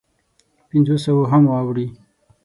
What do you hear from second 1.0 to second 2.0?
سوو هم واوړي.